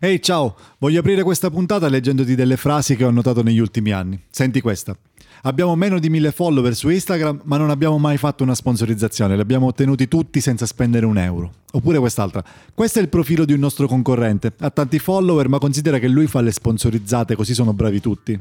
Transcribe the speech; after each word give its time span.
Ehi 0.00 0.20
ciao, 0.20 0.56
voglio 0.78 1.00
aprire 1.00 1.22
questa 1.22 1.50
puntata 1.50 1.88
leggendoti 1.88 2.34
delle 2.34 2.56
frasi 2.56 2.96
che 2.96 3.04
ho 3.04 3.10
notato 3.10 3.42
negli 3.42 3.60
ultimi 3.60 3.92
anni. 3.92 4.20
Senti 4.28 4.60
questa. 4.60 4.96
Abbiamo 5.42 5.76
meno 5.76 5.98
di 5.98 6.08
mille 6.08 6.32
follower 6.32 6.74
su 6.74 6.88
Instagram, 6.88 7.42
ma 7.44 7.58
non 7.58 7.70
abbiamo 7.70 7.98
mai 7.98 8.16
fatto 8.16 8.42
una 8.42 8.54
sponsorizzazione, 8.54 9.34
li 9.34 9.40
abbiamo 9.40 9.66
ottenuti 9.66 10.08
tutti 10.08 10.40
senza 10.40 10.66
spendere 10.66 11.06
un 11.06 11.18
euro. 11.18 11.52
Oppure 11.72 11.98
quest'altra. 11.98 12.42
Questo 12.74 12.98
è 12.98 13.02
il 13.02 13.08
profilo 13.08 13.44
di 13.44 13.52
un 13.52 13.60
nostro 13.60 13.86
concorrente. 13.86 14.52
Ha 14.58 14.70
tanti 14.70 14.98
follower, 14.98 15.48
ma 15.48 15.58
considera 15.58 15.98
che 15.98 16.08
lui 16.08 16.26
fa 16.26 16.40
le 16.40 16.50
sponsorizzate, 16.50 17.36
così 17.36 17.54
sono 17.54 17.72
bravi 17.72 18.00
tutti. 18.00 18.38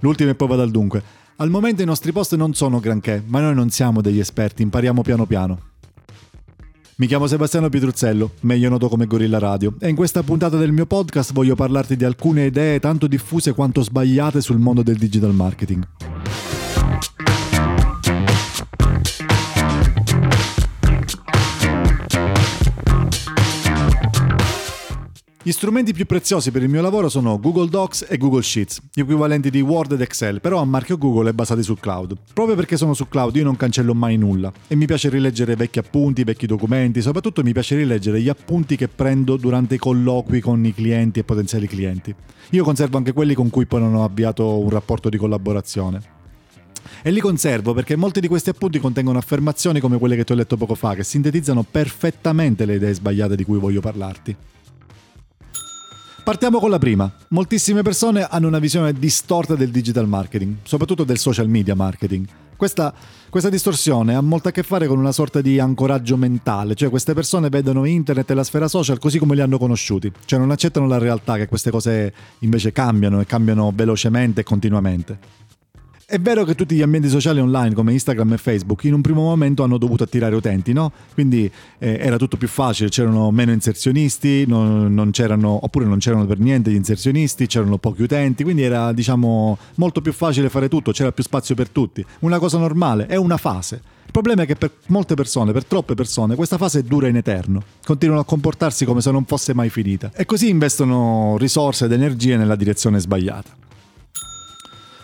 L'ultimo 0.00 0.30
e 0.30 0.34
poi 0.34 0.48
vado 0.48 0.62
al 0.62 0.70
dunque. 0.70 1.02
Al 1.36 1.50
momento 1.50 1.82
i 1.82 1.86
nostri 1.86 2.12
post 2.12 2.36
non 2.36 2.54
sono 2.54 2.78
granché, 2.80 3.22
ma 3.26 3.40
noi 3.40 3.54
non 3.54 3.70
siamo 3.70 4.00
degli 4.00 4.20
esperti, 4.20 4.62
impariamo 4.62 5.02
piano 5.02 5.26
piano. 5.26 5.71
Mi 6.94 7.06
chiamo 7.06 7.26
Sebastiano 7.26 7.70
Pietruzzello, 7.70 8.32
meglio 8.40 8.68
noto 8.68 8.88
come 8.90 9.06
Gorilla 9.06 9.38
Radio, 9.38 9.74
e 9.80 9.88
in 9.88 9.96
questa 9.96 10.22
puntata 10.22 10.58
del 10.58 10.72
mio 10.72 10.84
podcast 10.84 11.32
voglio 11.32 11.54
parlarti 11.54 11.96
di 11.96 12.04
alcune 12.04 12.44
idee 12.44 12.80
tanto 12.80 13.06
diffuse 13.06 13.54
quanto 13.54 13.82
sbagliate 13.82 14.42
sul 14.42 14.58
mondo 14.58 14.82
del 14.82 14.98
digital 14.98 15.32
marketing. 15.32 15.86
Gli 25.44 25.50
strumenti 25.50 25.92
più 25.92 26.06
preziosi 26.06 26.52
per 26.52 26.62
il 26.62 26.68
mio 26.68 26.80
lavoro 26.82 27.08
sono 27.08 27.36
Google 27.40 27.68
Docs 27.68 28.06
e 28.08 28.16
Google 28.16 28.44
Sheets, 28.44 28.80
gli 28.94 29.00
equivalenti 29.00 29.50
di 29.50 29.60
Word 29.60 29.90
ed 29.90 30.00
Excel, 30.02 30.40
però 30.40 30.60
a 30.60 30.64
marchio 30.64 30.96
Google 30.96 31.30
e 31.30 31.34
basati 31.34 31.64
sul 31.64 31.80
cloud. 31.80 32.16
Proprio 32.32 32.54
perché 32.54 32.76
sono 32.76 32.94
su 32.94 33.08
cloud 33.08 33.34
io 33.34 33.42
non 33.42 33.56
cancello 33.56 33.92
mai 33.92 34.16
nulla 34.16 34.52
e 34.68 34.76
mi 34.76 34.86
piace 34.86 35.08
rileggere 35.08 35.56
vecchi 35.56 35.80
appunti, 35.80 36.22
vecchi 36.22 36.46
documenti, 36.46 37.02
soprattutto 37.02 37.42
mi 37.42 37.52
piace 37.52 37.74
rileggere 37.74 38.20
gli 38.20 38.28
appunti 38.28 38.76
che 38.76 38.86
prendo 38.86 39.36
durante 39.36 39.74
i 39.74 39.78
colloqui 39.78 40.38
con 40.38 40.64
i 40.64 40.72
clienti 40.72 41.18
e 41.18 41.24
potenziali 41.24 41.66
clienti. 41.66 42.14
Io 42.50 42.62
conservo 42.62 42.98
anche 42.98 43.12
quelli 43.12 43.34
con 43.34 43.50
cui 43.50 43.66
poi 43.66 43.80
non 43.80 43.96
ho 43.96 44.04
avviato 44.04 44.60
un 44.60 44.70
rapporto 44.70 45.08
di 45.08 45.16
collaborazione. 45.16 46.00
E 47.02 47.10
li 47.10 47.18
conservo 47.18 47.74
perché 47.74 47.96
molti 47.96 48.20
di 48.20 48.28
questi 48.28 48.50
appunti 48.50 48.78
contengono 48.78 49.18
affermazioni 49.18 49.80
come 49.80 49.98
quelle 49.98 50.14
che 50.14 50.22
ti 50.22 50.30
ho 50.30 50.36
letto 50.36 50.56
poco 50.56 50.76
fa, 50.76 50.94
che 50.94 51.02
sintetizzano 51.02 51.66
perfettamente 51.68 52.64
le 52.64 52.76
idee 52.76 52.94
sbagliate 52.94 53.34
di 53.34 53.42
cui 53.42 53.58
voglio 53.58 53.80
parlarti. 53.80 54.36
Partiamo 56.32 56.60
con 56.60 56.70
la 56.70 56.78
prima. 56.78 57.12
Moltissime 57.28 57.82
persone 57.82 58.26
hanno 58.26 58.46
una 58.46 58.58
visione 58.58 58.94
distorta 58.94 59.54
del 59.54 59.70
digital 59.70 60.08
marketing, 60.08 60.54
soprattutto 60.62 61.04
del 61.04 61.18
social 61.18 61.46
media 61.46 61.74
marketing. 61.74 62.26
Questa, 62.56 62.94
questa, 63.28 63.50
distorsione 63.50 64.14
ha 64.14 64.20
molto 64.22 64.48
a 64.48 64.50
che 64.50 64.62
fare 64.62 64.86
con 64.86 64.98
una 64.98 65.12
sorta 65.12 65.42
di 65.42 65.58
ancoraggio 65.58 66.16
mentale, 66.16 66.74
cioè 66.74 66.88
queste 66.88 67.12
persone 67.12 67.50
vedono 67.50 67.84
internet 67.84 68.30
e 68.30 68.34
la 68.34 68.44
sfera 68.44 68.66
social 68.66 68.98
così 68.98 69.18
come 69.18 69.34
li 69.34 69.42
hanno 69.42 69.58
conosciuti, 69.58 70.10
cioè 70.24 70.38
non 70.38 70.50
accettano 70.50 70.86
la 70.86 70.96
realtà 70.96 71.36
che 71.36 71.48
queste 71.48 71.70
cose 71.70 72.14
invece 72.38 72.72
cambiano 72.72 73.20
e 73.20 73.26
cambiano 73.26 73.70
velocemente 73.74 74.40
e 74.40 74.44
continuamente. 74.44 75.18
È 76.12 76.20
vero 76.20 76.44
che 76.44 76.54
tutti 76.54 76.74
gli 76.74 76.82
ambienti 76.82 77.08
sociali 77.08 77.40
online 77.40 77.72
come 77.74 77.92
Instagram 77.92 78.34
e 78.34 78.36
Facebook 78.36 78.84
in 78.84 78.92
un 78.92 79.00
primo 79.00 79.22
momento 79.22 79.62
hanno 79.62 79.78
dovuto 79.78 80.02
attirare 80.02 80.34
utenti, 80.34 80.74
no? 80.74 80.92
Quindi 81.14 81.50
eh, 81.78 81.96
era 81.98 82.18
tutto 82.18 82.36
più 82.36 82.48
facile, 82.48 82.90
c'erano 82.90 83.30
meno 83.30 83.50
inserzionisti, 83.50 84.44
non, 84.46 84.92
non 84.92 85.10
c'erano, 85.10 85.60
oppure 85.62 85.86
non 85.86 85.96
c'erano 85.96 86.26
per 86.26 86.38
niente 86.38 86.70
gli 86.70 86.74
inserzionisti, 86.74 87.46
c'erano 87.46 87.78
pochi 87.78 88.02
utenti, 88.02 88.42
quindi 88.42 88.60
era 88.60 88.92
diciamo 88.92 89.56
molto 89.76 90.02
più 90.02 90.12
facile 90.12 90.50
fare 90.50 90.68
tutto, 90.68 90.92
c'era 90.92 91.12
più 91.12 91.24
spazio 91.24 91.54
per 91.54 91.70
tutti. 91.70 92.04
Una 92.18 92.38
cosa 92.38 92.58
normale, 92.58 93.06
è 93.06 93.16
una 93.16 93.38
fase. 93.38 93.80
Il 94.04 94.12
problema 94.12 94.42
è 94.42 94.46
che 94.46 94.56
per 94.56 94.70
molte 94.88 95.14
persone, 95.14 95.52
per 95.52 95.64
troppe 95.64 95.94
persone, 95.94 96.34
questa 96.34 96.58
fase 96.58 96.82
dura 96.82 97.08
in 97.08 97.16
eterno. 97.16 97.62
Continuano 97.86 98.20
a 98.20 98.26
comportarsi 98.26 98.84
come 98.84 99.00
se 99.00 99.10
non 99.10 99.24
fosse 99.24 99.54
mai 99.54 99.70
finita. 99.70 100.10
E 100.14 100.26
così 100.26 100.50
investono 100.50 101.36
risorse 101.38 101.86
ed 101.86 101.92
energie 101.92 102.36
nella 102.36 102.54
direzione 102.54 103.00
sbagliata. 103.00 103.61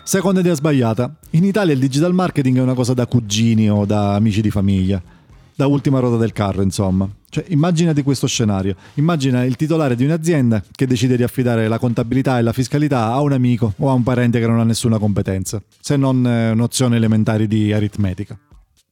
Seconda 0.09 0.39
idea 0.39 0.55
sbagliata. 0.55 1.17
In 1.33 1.43
Italia 1.43 1.71
il 1.71 1.79
digital 1.79 2.15
marketing 2.15 2.57
è 2.57 2.61
una 2.61 2.73
cosa 2.73 2.95
da 2.95 3.05
cugini 3.05 3.69
o 3.69 3.85
da 3.85 4.15
amici 4.15 4.41
di 4.41 4.49
famiglia. 4.49 4.99
Da 5.53 5.67
ultima 5.67 5.99
ruota 5.99 6.17
del 6.17 6.33
carro, 6.33 6.63
insomma. 6.63 7.07
Cioè, 7.29 7.45
immaginati 7.49 8.01
questo 8.01 8.25
scenario. 8.25 8.75
Immagina 8.95 9.43
il 9.43 9.55
titolare 9.55 9.95
di 9.95 10.05
un'azienda 10.05 10.63
che 10.71 10.87
decide 10.87 11.15
di 11.15 11.21
affidare 11.21 11.67
la 11.67 11.77
contabilità 11.77 12.39
e 12.39 12.41
la 12.41 12.53
fiscalità 12.53 13.11
a 13.11 13.21
un 13.21 13.33
amico 13.33 13.73
o 13.77 13.87
a 13.91 13.93
un 13.93 14.01
parente 14.01 14.39
che 14.39 14.47
non 14.47 14.59
ha 14.59 14.63
nessuna 14.63 14.97
competenza, 14.97 15.61
se 15.79 15.95
non 15.95 16.25
eh, 16.25 16.55
nozioni 16.55 16.95
elementari 16.95 17.47
di 17.47 17.71
aritmetica. 17.71 18.35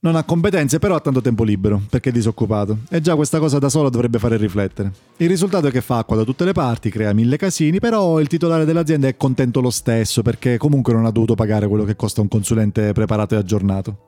Non 0.00 0.14
ha 0.14 0.22
competenze, 0.22 0.78
però 0.78 0.94
ha 0.94 1.00
tanto 1.00 1.20
tempo 1.20 1.42
libero, 1.42 1.82
perché 1.90 2.10
è 2.10 2.12
disoccupato. 2.12 2.78
E 2.88 3.00
già 3.00 3.16
questa 3.16 3.40
cosa 3.40 3.58
da 3.58 3.68
sola 3.68 3.88
dovrebbe 3.88 4.20
fare 4.20 4.36
riflettere. 4.36 4.92
Il 5.16 5.28
risultato 5.28 5.66
è 5.66 5.70
che 5.72 5.80
fa 5.80 5.98
acqua 5.98 6.14
da 6.14 6.22
tutte 6.22 6.44
le 6.44 6.52
parti, 6.52 6.88
crea 6.88 7.12
mille 7.12 7.36
casini, 7.36 7.80
però 7.80 8.20
il 8.20 8.28
titolare 8.28 8.64
dell'azienda 8.64 9.08
è 9.08 9.16
contento 9.16 9.60
lo 9.60 9.70
stesso, 9.70 10.22
perché 10.22 10.56
comunque 10.56 10.92
non 10.92 11.04
ha 11.04 11.10
dovuto 11.10 11.34
pagare 11.34 11.66
quello 11.66 11.82
che 11.82 11.96
costa 11.96 12.20
un 12.20 12.28
consulente 12.28 12.92
preparato 12.92 13.34
e 13.34 13.38
aggiornato. 13.38 14.06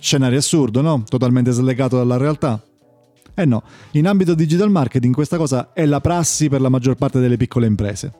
Scenario 0.00 0.38
assurdo, 0.38 0.80
no? 0.80 1.02
Totalmente 1.06 1.50
slegato 1.50 1.98
dalla 1.98 2.16
realtà. 2.16 2.62
Eh 3.34 3.44
no, 3.44 3.62
in 3.90 4.06
ambito 4.06 4.34
digital 4.34 4.70
marketing 4.70 5.12
questa 5.12 5.36
cosa 5.36 5.74
è 5.74 5.84
la 5.84 6.00
prassi 6.00 6.48
per 6.48 6.62
la 6.62 6.70
maggior 6.70 6.94
parte 6.94 7.20
delle 7.20 7.36
piccole 7.36 7.66
imprese. 7.66 8.10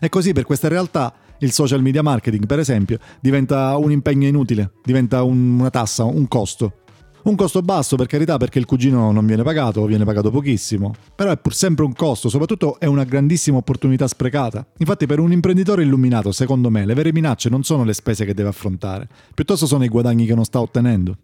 E 0.00 0.08
così 0.08 0.32
per 0.32 0.44
queste 0.44 0.68
realtà 0.68 1.12
il 1.40 1.52
social 1.52 1.82
media 1.82 2.02
marketing, 2.02 2.46
per 2.46 2.58
esempio, 2.58 2.98
diventa 3.20 3.76
un 3.76 3.90
impegno 3.90 4.26
inutile, 4.26 4.72
diventa 4.84 5.22
un, 5.22 5.58
una 5.58 5.70
tassa, 5.70 6.04
un 6.04 6.26
costo. 6.28 6.78
Un 7.24 7.36
costo 7.36 7.62
basso 7.62 7.96
per 7.96 8.06
carità 8.06 8.36
perché 8.36 8.58
il 8.58 8.66
cugino 8.66 9.10
non 9.10 9.24
viene 9.24 9.42
pagato 9.42 9.80
o 9.80 9.86
viene 9.86 10.04
pagato 10.04 10.30
pochissimo, 10.30 10.94
però 11.14 11.30
è 11.30 11.38
pur 11.38 11.54
sempre 11.54 11.86
un 11.86 11.94
costo, 11.94 12.28
soprattutto 12.28 12.78
è 12.78 12.84
una 12.84 13.04
grandissima 13.04 13.56
opportunità 13.56 14.06
sprecata. 14.06 14.66
Infatti 14.76 15.06
per 15.06 15.20
un 15.20 15.32
imprenditore 15.32 15.82
illuminato, 15.82 16.32
secondo 16.32 16.68
me, 16.68 16.84
le 16.84 16.92
vere 16.92 17.12
minacce 17.12 17.48
non 17.48 17.62
sono 17.62 17.82
le 17.82 17.94
spese 17.94 18.26
che 18.26 18.34
deve 18.34 18.50
affrontare, 18.50 19.08
piuttosto 19.32 19.64
sono 19.64 19.84
i 19.84 19.88
guadagni 19.88 20.26
che 20.26 20.34
non 20.34 20.44
sta 20.44 20.60
ottenendo. 20.60 21.16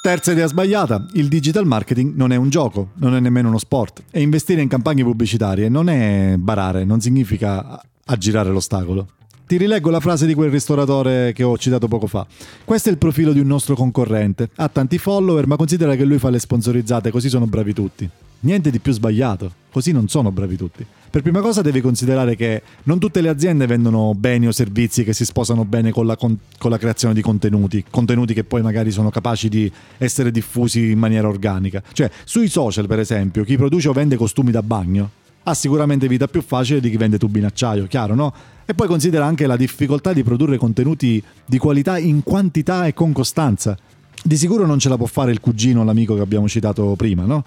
Terza 0.00 0.32
idea 0.32 0.46
sbagliata, 0.46 1.06
il 1.12 1.28
digital 1.28 1.66
marketing 1.66 2.14
non 2.14 2.32
è 2.32 2.36
un 2.36 2.48
gioco, 2.48 2.92
non 2.94 3.14
è 3.14 3.20
nemmeno 3.20 3.48
uno 3.48 3.58
sport 3.58 4.04
e 4.10 4.22
investire 4.22 4.62
in 4.62 4.68
campagne 4.68 5.04
pubblicitarie 5.04 5.68
non 5.68 5.90
è 5.90 6.36
barare, 6.38 6.84
non 6.84 7.00
significa 7.00 7.78
aggirare 8.06 8.50
l'ostacolo. 8.50 9.06
Ti 9.52 9.58
rileggo 9.58 9.90
la 9.90 10.00
frase 10.00 10.24
di 10.24 10.32
quel 10.32 10.48
ristoratore 10.48 11.34
che 11.34 11.42
ho 11.42 11.58
citato 11.58 11.86
poco 11.86 12.06
fa. 12.06 12.26
Questo 12.64 12.88
è 12.88 12.92
il 12.92 12.96
profilo 12.96 13.34
di 13.34 13.38
un 13.38 13.46
nostro 13.46 13.74
concorrente. 13.74 14.48
Ha 14.54 14.70
tanti 14.70 14.96
follower, 14.96 15.46
ma 15.46 15.56
considera 15.56 15.94
che 15.94 16.04
lui 16.04 16.16
fa 16.16 16.30
le 16.30 16.38
sponsorizzate, 16.38 17.10
così 17.10 17.28
sono 17.28 17.44
bravi 17.46 17.74
tutti. 17.74 18.08
Niente 18.40 18.70
di 18.70 18.78
più 18.78 18.92
sbagliato, 18.92 19.52
così 19.70 19.92
non 19.92 20.08
sono 20.08 20.32
bravi 20.32 20.56
tutti. 20.56 20.86
Per 21.10 21.20
prima 21.20 21.42
cosa 21.42 21.60
devi 21.60 21.82
considerare 21.82 22.34
che 22.34 22.62
non 22.84 22.98
tutte 22.98 23.20
le 23.20 23.28
aziende 23.28 23.66
vendono 23.66 24.14
beni 24.14 24.46
o 24.46 24.52
servizi 24.52 25.04
che 25.04 25.12
si 25.12 25.26
sposano 25.26 25.66
bene 25.66 25.90
con 25.90 26.06
la, 26.06 26.16
con, 26.16 26.34
con 26.56 26.70
la 26.70 26.78
creazione 26.78 27.12
di 27.12 27.20
contenuti, 27.20 27.84
contenuti 27.90 28.32
che 28.32 28.44
poi 28.44 28.62
magari 28.62 28.90
sono 28.90 29.10
capaci 29.10 29.50
di 29.50 29.70
essere 29.98 30.30
diffusi 30.30 30.92
in 30.92 30.98
maniera 30.98 31.28
organica. 31.28 31.82
Cioè, 31.92 32.10
sui 32.24 32.48
social, 32.48 32.86
per 32.86 33.00
esempio, 33.00 33.44
chi 33.44 33.58
produce 33.58 33.90
o 33.90 33.92
vende 33.92 34.16
costumi 34.16 34.50
da 34.50 34.62
bagno 34.62 35.20
ha 35.44 35.54
sicuramente 35.54 36.08
vita 36.08 36.26
più 36.28 36.42
facile 36.42 36.80
di 36.80 36.90
chi 36.90 36.96
vende 36.96 37.18
tubi 37.18 37.38
in 37.38 37.46
acciaio, 37.46 37.86
chiaro, 37.86 38.14
no? 38.14 38.32
E 38.64 38.74
poi 38.74 38.86
considera 38.86 39.24
anche 39.24 39.46
la 39.46 39.56
difficoltà 39.56 40.12
di 40.12 40.22
produrre 40.22 40.56
contenuti 40.56 41.22
di 41.44 41.58
qualità 41.58 41.98
in 41.98 42.22
quantità 42.22 42.86
e 42.86 42.94
con 42.94 43.12
costanza. 43.12 43.76
Di 44.22 44.36
sicuro 44.36 44.66
non 44.66 44.78
ce 44.78 44.88
la 44.88 44.96
può 44.96 45.06
fare 45.06 45.32
il 45.32 45.40
cugino 45.40 45.80
o 45.80 45.84
l'amico 45.84 46.14
che 46.14 46.20
abbiamo 46.20 46.48
citato 46.48 46.94
prima, 46.96 47.24
no? 47.24 47.44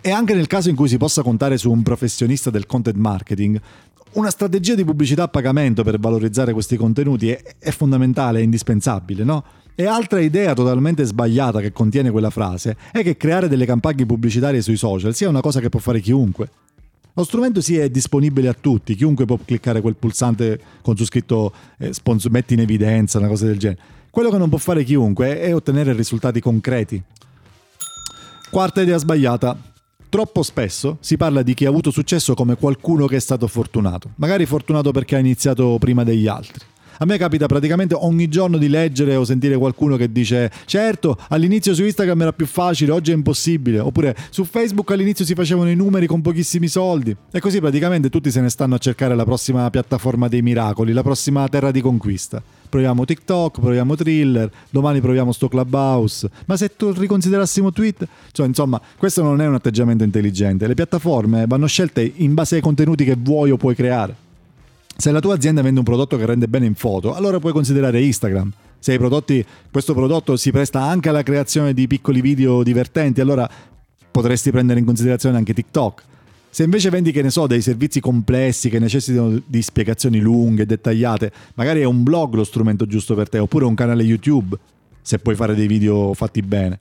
E 0.00 0.10
anche 0.10 0.34
nel 0.34 0.46
caso 0.46 0.70
in 0.70 0.76
cui 0.76 0.88
si 0.88 0.96
possa 0.96 1.22
contare 1.22 1.58
su 1.58 1.70
un 1.70 1.82
professionista 1.82 2.48
del 2.48 2.64
content 2.64 2.96
marketing, 2.96 3.60
una 4.12 4.30
strategia 4.30 4.74
di 4.74 4.84
pubblicità 4.84 5.24
a 5.24 5.28
pagamento 5.28 5.84
per 5.84 5.98
valorizzare 5.98 6.52
questi 6.52 6.76
contenuti 6.76 7.30
è, 7.30 7.40
è 7.58 7.70
fondamentale, 7.70 8.40
è 8.40 8.42
indispensabile, 8.42 9.24
no? 9.24 9.44
E 9.74 9.86
altra 9.86 10.20
idea 10.20 10.52
totalmente 10.52 11.04
sbagliata 11.04 11.60
che 11.60 11.72
contiene 11.72 12.10
quella 12.10 12.30
frase 12.30 12.76
è 12.92 13.02
che 13.02 13.16
creare 13.16 13.48
delle 13.48 13.66
campagne 13.66 14.04
pubblicitarie 14.04 14.62
sui 14.62 14.76
social 14.76 15.14
sia 15.14 15.28
una 15.28 15.40
cosa 15.40 15.60
che 15.60 15.68
può 15.68 15.80
fare 15.80 16.00
chiunque. 16.00 16.50
Lo 17.14 17.24
strumento 17.24 17.60
sì 17.60 17.76
è 17.76 17.90
disponibile 17.90 18.48
a 18.48 18.54
tutti, 18.58 18.94
chiunque 18.94 19.24
può 19.24 19.38
cliccare 19.44 19.80
quel 19.80 19.96
pulsante 19.96 20.60
con 20.82 20.96
su 20.96 21.04
scritto 21.04 21.52
eh, 21.78 21.92
sponsor, 21.92 22.30
metti 22.30 22.54
in 22.54 22.60
evidenza, 22.60 23.18
una 23.18 23.28
cosa 23.28 23.46
del 23.46 23.58
genere. 23.58 23.80
Quello 24.10 24.30
che 24.30 24.38
non 24.38 24.48
può 24.48 24.58
fare 24.58 24.84
chiunque 24.84 25.40
è 25.40 25.54
ottenere 25.54 25.92
risultati 25.92 26.40
concreti. 26.40 27.02
Quarta 28.50 28.80
idea 28.80 28.98
sbagliata. 28.98 29.56
Troppo 30.08 30.42
spesso 30.42 30.96
si 30.98 31.16
parla 31.16 31.42
di 31.42 31.54
chi 31.54 31.66
ha 31.66 31.68
avuto 31.68 31.92
successo 31.92 32.34
come 32.34 32.56
qualcuno 32.56 33.06
che 33.06 33.14
è 33.16 33.20
stato 33.20 33.46
fortunato, 33.46 34.10
magari 34.16 34.44
fortunato 34.44 34.90
perché 34.90 35.14
ha 35.14 35.20
iniziato 35.20 35.76
prima 35.78 36.02
degli 36.02 36.26
altri. 36.26 36.69
A 37.02 37.06
me 37.06 37.16
capita 37.16 37.46
praticamente 37.46 37.94
ogni 37.94 38.28
giorno 38.28 38.58
di 38.58 38.68
leggere 38.68 39.16
o 39.16 39.24
sentire 39.24 39.56
qualcuno 39.56 39.96
che 39.96 40.12
dice 40.12 40.52
certo, 40.66 41.16
all'inizio 41.30 41.72
su 41.72 41.82
Instagram 41.82 42.20
era 42.20 42.32
più 42.34 42.44
facile, 42.44 42.92
oggi 42.92 43.10
è 43.10 43.14
impossibile, 43.14 43.78
oppure 43.78 44.14
su 44.28 44.44
Facebook 44.44 44.90
all'inizio 44.90 45.24
si 45.24 45.32
facevano 45.32 45.70
i 45.70 45.74
numeri 45.74 46.06
con 46.06 46.20
pochissimi 46.20 46.68
soldi. 46.68 47.16
E 47.32 47.40
così 47.40 47.58
praticamente 47.58 48.10
tutti 48.10 48.30
se 48.30 48.42
ne 48.42 48.50
stanno 48.50 48.74
a 48.74 48.78
cercare 48.78 49.14
la 49.14 49.24
prossima 49.24 49.70
piattaforma 49.70 50.28
dei 50.28 50.42
miracoli, 50.42 50.92
la 50.92 51.02
prossima 51.02 51.48
terra 51.48 51.70
di 51.70 51.80
conquista. 51.80 52.42
Proviamo 52.68 53.06
TikTok, 53.06 53.60
proviamo 53.60 53.96
Thriller, 53.96 54.50
domani 54.68 55.00
proviamo 55.00 55.32
sto 55.32 55.48
Clubhouse. 55.48 56.28
Ma 56.44 56.58
se 56.58 56.76
tu 56.76 56.92
riconsiderassimo 56.92 57.72
Twitter, 57.72 58.06
cioè 58.30 58.46
insomma, 58.46 58.78
questo 58.98 59.22
non 59.22 59.40
è 59.40 59.46
un 59.46 59.54
atteggiamento 59.54 60.04
intelligente. 60.04 60.66
Le 60.66 60.74
piattaforme 60.74 61.46
vanno 61.48 61.66
scelte 61.66 62.12
in 62.16 62.34
base 62.34 62.56
ai 62.56 62.60
contenuti 62.60 63.04
che 63.04 63.16
vuoi 63.18 63.50
o 63.50 63.56
puoi 63.56 63.74
creare. 63.74 64.28
Se 65.00 65.10
la 65.10 65.20
tua 65.20 65.32
azienda 65.32 65.62
vende 65.62 65.78
un 65.78 65.84
prodotto 65.86 66.18
che 66.18 66.26
rende 66.26 66.46
bene 66.46 66.66
in 66.66 66.74
foto, 66.74 67.14
allora 67.14 67.38
puoi 67.38 67.54
considerare 67.54 68.02
Instagram. 68.02 68.52
Se 68.78 68.98
prodotti, 68.98 69.42
questo 69.70 69.94
prodotto 69.94 70.36
si 70.36 70.50
presta 70.50 70.82
anche 70.82 71.08
alla 71.08 71.22
creazione 71.22 71.72
di 71.72 71.86
piccoli 71.86 72.20
video 72.20 72.62
divertenti, 72.62 73.22
allora 73.22 73.48
potresti 74.10 74.50
prendere 74.50 74.78
in 74.78 74.84
considerazione 74.84 75.38
anche 75.38 75.54
TikTok. 75.54 76.02
Se 76.50 76.64
invece 76.64 76.90
vendi, 76.90 77.12
che 77.12 77.22
ne 77.22 77.30
so, 77.30 77.46
dei 77.46 77.62
servizi 77.62 77.98
complessi 77.98 78.68
che 78.68 78.78
necessitano 78.78 79.40
di 79.42 79.62
spiegazioni 79.62 80.18
lunghe, 80.18 80.64
e 80.64 80.66
dettagliate, 80.66 81.32
magari 81.54 81.80
è 81.80 81.84
un 81.84 82.02
blog 82.02 82.34
lo 82.34 82.44
strumento 82.44 82.84
giusto 82.84 83.14
per 83.14 83.30
te, 83.30 83.38
oppure 83.38 83.64
un 83.64 83.74
canale 83.74 84.02
YouTube, 84.02 84.54
se 85.00 85.18
puoi 85.18 85.34
fare 85.34 85.54
dei 85.54 85.66
video 85.66 86.12
fatti 86.12 86.42
bene. 86.42 86.78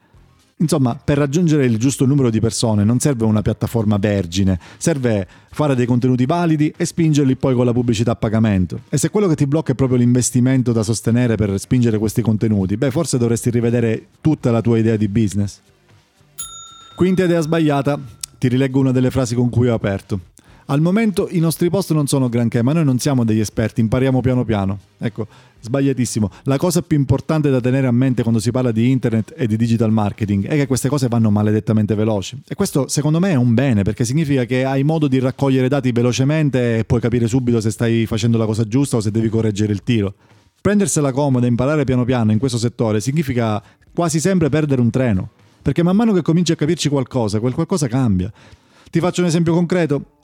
Insomma, 0.62 1.00
per 1.02 1.18
raggiungere 1.18 1.66
il 1.66 1.78
giusto 1.78 2.06
numero 2.06 2.30
di 2.30 2.42
persone 2.42 2.84
non 2.84 3.00
serve 3.00 3.24
una 3.24 3.42
piattaforma 3.42 3.96
vergine, 3.96 4.60
serve 4.78 5.26
fare 5.52 5.74
dei 5.74 5.86
contenuti 5.86 6.26
validi 6.26 6.74
e 6.76 6.84
spingerli 6.84 7.38
poi 7.38 7.56
con 7.56 7.66
la 7.66 7.72
pubblicità 7.72 8.12
a 8.12 8.16
pagamento. 8.18 8.82
E 8.90 8.98
se 8.98 9.10
quello 9.10 9.30
che 9.30 9.36
ti 9.36 9.48
blocca 9.48 9.72
è 9.72 9.76
proprio 9.76 9.98
l'investimento 9.98 10.74
da 10.74 10.84
sostenere 10.84 11.36
per 11.36 11.58
spingere 11.58 11.98
questi 11.98 12.22
contenuti, 12.22 12.76
beh, 12.76 12.92
forse 12.92 13.18
dovresti 13.18 13.50
rivedere 13.50 14.08
tutta 14.20 14.52
la 14.52 14.60
tua 14.60 14.78
idea 14.78 14.98
di 14.98 15.08
business. 15.08 15.62
Quinta 16.98 17.24
idea 17.24 17.40
sbagliata, 17.40 17.98
ti 18.38 18.50
rileggo 18.50 18.80
una 18.80 18.92
delle 18.92 19.12
frasi 19.12 19.36
con 19.36 19.50
cui 19.50 19.70
ho 19.70 19.74
aperto. 19.74 20.20
Al 20.72 20.82
momento 20.82 21.28
i 21.32 21.40
nostri 21.40 21.68
post 21.72 21.94
non 21.94 22.06
sono 22.06 22.30
granché, 22.30 22.62
ma 22.62 22.74
noi 22.74 22.86
non 22.86 23.00
siamo 23.00 23.26
degli 23.26 23.40
esperti, 23.40 23.82
impariamo 23.82 24.22
piano 24.22 24.46
piano. 24.46 24.78
Ecco, 25.00 25.26
sbagliatissimo. 25.62 26.30
La 26.44 26.58
cosa 26.58 26.84
più 26.84 26.96
importante 26.96 27.50
da 27.50 27.60
tenere 27.60 27.88
a 27.88 27.92
mente 27.92 28.22
quando 28.22 28.40
si 28.40 28.52
parla 28.52 28.72
di 28.72 28.92
internet 28.92 29.34
e 29.36 29.48
di 29.48 29.58
digital 29.58 29.92
marketing 29.92 30.46
è 30.46 30.56
che 30.56 30.68
queste 30.68 30.88
cose 30.88 31.08
vanno 31.08 31.32
maledettamente 31.32 31.96
veloci. 31.96 32.40
E 32.48 32.54
questo 32.54 32.88
secondo 32.88 33.20
me 33.20 33.32
è 33.32 33.36
un 33.36 33.56
bene, 33.56 33.82
perché 33.82 34.06
significa 34.06 34.46
che 34.46 34.64
hai 34.64 34.84
modo 34.84 35.08
di 35.08 35.18
raccogliere 35.18 35.68
dati 35.70 35.92
velocemente 35.92 36.78
e 36.78 36.86
puoi 36.86 37.00
capire 37.00 37.28
subito 37.28 37.60
se 37.62 37.72
stai 37.72 38.06
facendo 38.06 38.38
la 38.38 38.46
cosa 38.46 38.68
giusta 38.68 38.98
o 38.98 39.00
se 39.00 39.10
devi 39.10 39.28
correggere 39.28 39.74
il 39.74 39.82
tiro. 39.82 40.14
Prendersela 40.62 41.12
comoda 41.12 41.48
e 41.48 41.50
imparare 41.50 41.84
piano 41.84 42.06
piano 42.06 42.32
in 42.32 42.38
questo 42.38 42.60
settore 42.60 43.02
significa 43.02 43.60
quasi 43.92 44.20
sempre 44.20 44.50
perdere 44.50 44.82
un 44.82 44.92
treno, 44.92 45.32
perché 45.64 45.82
man 45.82 45.96
mano 45.96 46.14
che 46.14 46.22
cominci 46.22 46.52
a 46.52 46.56
capirci 46.56 46.90
qualcosa, 46.90 47.40
quel 47.40 47.56
qualcosa 47.56 47.88
cambia. 47.88 48.32
Ti 48.92 49.00
faccio 49.00 49.22
un 49.22 49.28
esempio 49.28 49.56
concreto. 49.56 50.18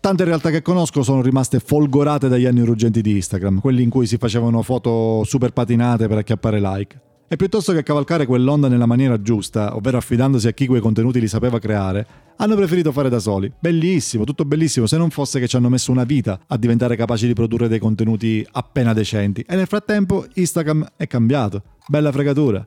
Tante 0.00 0.24
realtà 0.24 0.48
che 0.48 0.62
conosco 0.62 1.02
sono 1.02 1.20
rimaste 1.20 1.60
folgorate 1.60 2.28
dagli 2.28 2.46
anni 2.46 2.62
ruggenti 2.62 3.02
di 3.02 3.16
Instagram, 3.16 3.60
quelli 3.60 3.82
in 3.82 3.90
cui 3.90 4.06
si 4.06 4.16
facevano 4.16 4.62
foto 4.62 5.22
super 5.24 5.52
patinate 5.52 6.08
per 6.08 6.16
acchiappare 6.16 6.58
like. 6.58 7.00
E 7.28 7.36
piuttosto 7.36 7.74
che 7.74 7.82
cavalcare 7.82 8.24
quell'onda 8.24 8.66
nella 8.68 8.86
maniera 8.86 9.20
giusta, 9.20 9.76
ovvero 9.76 9.98
affidandosi 9.98 10.48
a 10.48 10.52
chi 10.52 10.66
quei 10.66 10.80
contenuti 10.80 11.20
li 11.20 11.28
sapeva 11.28 11.58
creare, 11.58 12.06
hanno 12.36 12.56
preferito 12.56 12.92
fare 12.92 13.10
da 13.10 13.18
soli. 13.18 13.52
Bellissimo, 13.58 14.24
tutto 14.24 14.46
bellissimo, 14.46 14.86
se 14.86 14.96
non 14.96 15.10
fosse 15.10 15.38
che 15.38 15.46
ci 15.46 15.56
hanno 15.56 15.68
messo 15.68 15.92
una 15.92 16.04
vita 16.04 16.40
a 16.46 16.56
diventare 16.56 16.96
capaci 16.96 17.26
di 17.26 17.34
produrre 17.34 17.68
dei 17.68 17.78
contenuti 17.78 18.44
appena 18.52 18.94
decenti. 18.94 19.44
E 19.46 19.54
nel 19.54 19.66
frattempo 19.66 20.24
Instagram 20.32 20.92
è 20.96 21.06
cambiato. 21.06 21.62
Bella 21.86 22.10
fregatura. 22.10 22.66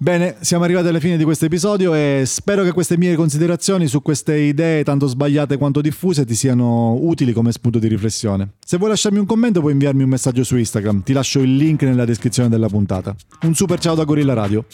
Bene, 0.00 0.36
siamo 0.42 0.62
arrivati 0.62 0.86
alla 0.86 1.00
fine 1.00 1.16
di 1.16 1.24
questo 1.24 1.46
episodio 1.46 1.92
e 1.92 2.22
spero 2.24 2.62
che 2.62 2.70
queste 2.70 2.96
mie 2.96 3.16
considerazioni 3.16 3.88
su 3.88 4.00
queste 4.00 4.36
idee 4.36 4.84
tanto 4.84 5.08
sbagliate 5.08 5.56
quanto 5.56 5.80
diffuse 5.80 6.24
ti 6.24 6.36
siano 6.36 6.94
utili 6.94 7.32
come 7.32 7.50
spunto 7.50 7.80
di 7.80 7.88
riflessione. 7.88 8.52
Se 8.64 8.76
vuoi 8.76 8.90
lasciarmi 8.90 9.18
un 9.18 9.26
commento 9.26 9.58
puoi 9.58 9.72
inviarmi 9.72 10.04
un 10.04 10.08
messaggio 10.08 10.44
su 10.44 10.56
Instagram, 10.56 11.02
ti 11.02 11.12
lascio 11.12 11.40
il 11.40 11.56
link 11.56 11.82
nella 11.82 12.04
descrizione 12.04 12.48
della 12.48 12.68
puntata. 12.68 13.12
Un 13.42 13.54
super 13.54 13.80
ciao 13.80 13.96
da 13.96 14.04
Gorilla 14.04 14.34
Radio. 14.34 14.64